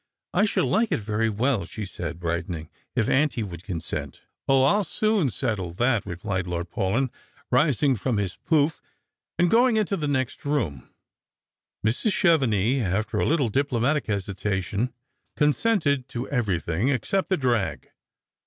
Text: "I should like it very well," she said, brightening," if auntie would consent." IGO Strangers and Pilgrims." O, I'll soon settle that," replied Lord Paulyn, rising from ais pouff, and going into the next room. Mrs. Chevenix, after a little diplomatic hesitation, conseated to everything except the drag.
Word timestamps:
"I 0.33 0.45
should 0.45 0.65
like 0.65 0.91
it 0.91 0.99
very 0.99 1.29
well," 1.29 1.63
she 1.63 1.85
said, 1.85 2.19
brightening," 2.19 2.71
if 2.95 3.07
auntie 3.07 3.43
would 3.43 3.63
consent." 3.63 4.15
IGO 4.15 4.15
Strangers 4.15 4.23
and 4.23 4.47
Pilgrims." 4.47 4.63
O, 4.63 4.63
I'll 4.63 4.83
soon 5.19 5.29
settle 5.29 5.73
that," 5.75 6.05
replied 6.07 6.47
Lord 6.47 6.71
Paulyn, 6.71 7.11
rising 7.51 7.95
from 7.95 8.17
ais 8.17 8.35
pouff, 8.35 8.81
and 9.37 9.51
going 9.51 9.77
into 9.77 9.95
the 9.95 10.07
next 10.07 10.43
room. 10.43 10.89
Mrs. 11.85 12.13
Chevenix, 12.13 12.83
after 12.83 13.19
a 13.19 13.27
little 13.27 13.49
diplomatic 13.49 14.07
hesitation, 14.07 14.91
conseated 15.37 16.07
to 16.07 16.27
everything 16.29 16.89
except 16.89 17.29
the 17.29 17.37
drag. 17.37 17.91